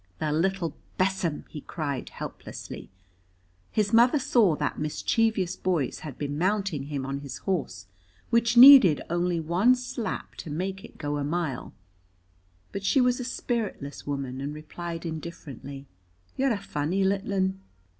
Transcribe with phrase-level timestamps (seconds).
[0.17, 2.89] "The little besom!" he cried helplessly.
[3.71, 7.85] His mother saw that mischievous boys had been mounting him on his horse,
[8.31, 11.71] which needed only one slap to make it go a mile;
[12.71, 15.85] but she was a spiritless woman, and replied indifferently,
[16.35, 17.59] "You're a funny litlin."